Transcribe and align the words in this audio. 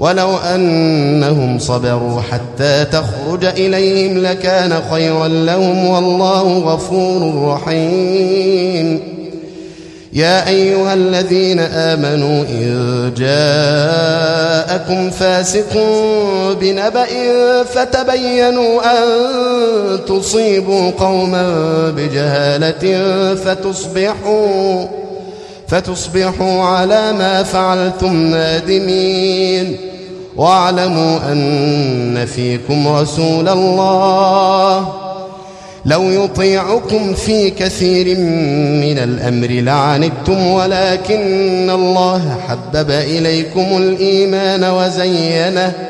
ولو 0.00 0.36
أنهم 0.36 1.58
صبروا 1.58 2.20
حتى 2.20 2.84
تخرج 2.84 3.44
إليهم 3.44 4.18
لكان 4.18 4.82
خيرا 4.90 5.28
لهم 5.28 5.86
والله 5.86 6.58
غفور 6.58 7.48
رحيم. 7.48 9.00
يا 10.12 10.48
أيها 10.48 10.94
الذين 10.94 11.60
آمنوا 11.60 12.44
إن 12.44 13.12
جاءكم 13.16 15.10
فاسق 15.10 15.76
بنبأ 16.60 17.06
فتبينوا 17.64 18.80
أن 18.84 19.04
تصيبوا 20.06 20.90
قوما 20.90 21.44
بجهالة 21.96 23.04
فتصبحوا 23.34 24.86
فتصبحوا 25.70 26.62
على 26.62 27.12
ما 27.12 27.42
فعلتم 27.42 28.16
نادمين. 28.16 29.76
واعلموا 30.36 31.18
أن 31.32 32.26
فيكم 32.26 32.88
رسول 32.88 33.48
الله. 33.48 34.88
لو 35.84 36.02
يطيعكم 36.02 37.14
في 37.14 37.50
كثير 37.50 38.18
من 38.86 38.98
الأمر 38.98 39.48
لعنتم 39.48 40.46
ولكن 40.46 41.70
الله 41.70 42.36
حبب 42.48 42.90
إليكم 42.90 43.76
الإيمان 43.76 44.64
وزينه. 44.64 45.89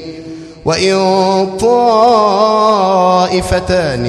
وإن 0.65 0.97
طائفتان 1.59 2.53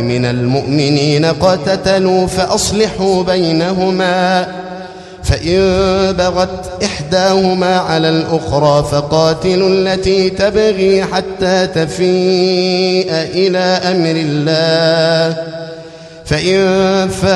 من 0.04 0.24
المؤمنين 0.24 1.24
قتتلوا 1.24 2.26
فأصلحوا 2.26 3.22
بينهما 3.22 4.46
فإن 5.22 5.58
بغت 6.18 6.82
إحداهما 6.84 7.78
على 7.78 8.08
الأخرى 8.08 8.84
فقاتلوا 8.90 9.68
التي 9.68 10.30
تبغي 10.30 11.04
حتى 11.04 11.66
تفيء 11.66 13.10
إلى 13.10 13.58
أمر 13.58 14.16
الله 14.16 15.36
فإن 16.24 17.08
فاءت 17.08 17.32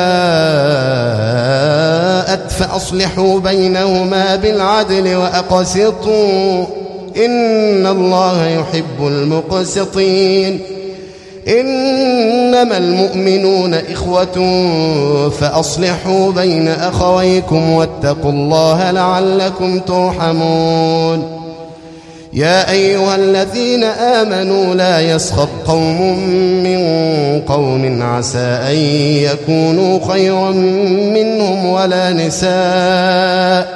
فأصلحوا 2.50 3.40
بينهما 3.40 4.36
بالعدل 4.36 5.16
وأقسطوا 5.16 6.66
إن 7.24 7.86
الله 7.86 8.46
يحب 8.46 9.06
المقسطين. 9.06 10.60
إنما 11.48 12.78
المؤمنون 12.78 13.74
إخوة 13.74 14.60
فأصلحوا 15.30 16.32
بين 16.32 16.68
أخويكم 16.68 17.70
واتقوا 17.70 18.30
الله 18.32 18.90
لعلكم 18.90 19.78
ترحمون. 19.78 21.42
يا 22.32 22.70
أيها 22.70 23.16
الذين 23.16 23.84
آمنوا 23.84 24.74
لا 24.74 25.00
يسخط 25.00 25.48
قوم 25.66 26.18
من 26.62 26.80
قوم 27.40 28.02
عسى 28.02 28.38
أن 28.38 28.76
يكونوا 29.30 30.12
خيرا 30.12 30.50
منهم 31.14 31.66
ولا 31.66 32.12
نساء. 32.12 33.75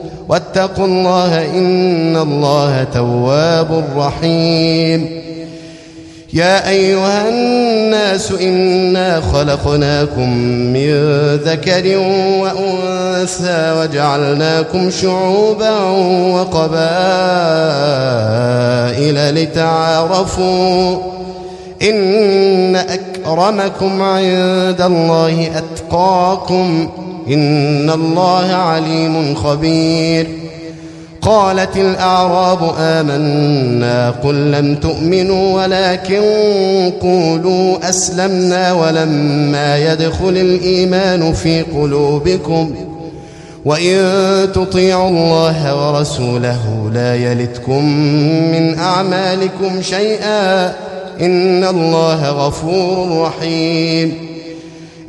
واتقوا 0.31 0.85
الله 0.85 1.45
إن 1.45 2.17
الله 2.17 2.83
تواب 2.83 3.83
رحيم. 3.97 5.21
يا 6.33 6.69
أيها 6.69 7.29
الناس 7.29 8.31
إنا 8.31 9.21
خلقناكم 9.21 10.29
من 10.73 10.91
ذكر 11.35 11.97
وأنثى 12.39 13.73
وجعلناكم 13.79 14.89
شعوبا 14.89 15.79
وقبائل 16.33 16.75
لتعارفوا. 19.35 20.97
إن 21.81 22.75
أكرمكم 22.75 24.01
عند 24.01 24.81
الله 24.81 25.51
أتقاكم. 25.55 26.89
إن 27.27 27.89
الله 27.89 28.53
عليم 28.53 29.35
خبير. 29.35 30.27
قالت 31.21 31.77
الأعراب 31.77 32.73
آمنا 32.79 34.09
قل 34.09 34.51
لم 34.51 34.75
تؤمنوا 34.75 35.63
ولكن 35.63 36.21
قولوا 37.01 37.89
أسلمنا 37.89 38.73
ولما 38.73 39.93
يدخل 39.93 40.29
الإيمان 40.29 41.33
في 41.33 41.61
قلوبكم. 41.61 42.75
وإن 43.65 43.97
تطيعوا 44.53 45.09
الله 45.09 45.87
ورسوله 45.87 46.91
لا 46.93 47.15
يلتكم 47.15 47.85
من 48.51 48.79
أعمالكم 48.79 49.81
شيئا 49.81 50.65
إن 51.21 51.63
الله 51.63 52.29
غفور 52.29 53.21
رحيم. 53.21 54.30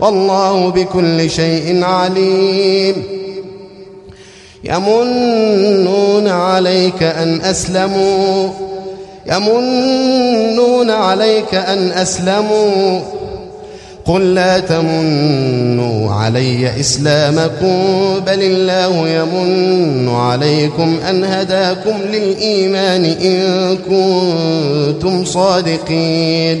والله 0.00 0.68
بكل 0.70 1.30
شيء 1.30 1.84
عليم. 1.84 2.94
يمنون 4.64 6.28
عليك 6.28 7.02
أن 7.02 7.40
أسلموا. 7.40 8.48
يمنون 9.26 10.90
عليك 10.90 11.54
أن 11.54 11.92
أسلموا. 11.92 13.00
قل 14.06 14.34
لا 14.34 14.58
تمنوا 14.58 16.12
علي 16.12 16.80
إسلامكم 16.80 17.78
بل 18.26 18.42
الله 18.42 19.08
يمن 19.08 20.08
عليكم 20.08 20.96
أن 21.10 21.24
هداكم 21.24 21.94
للإيمان 22.12 23.04
إن 23.04 23.76
كنتم 23.76 25.24
صادقين. 25.24 26.60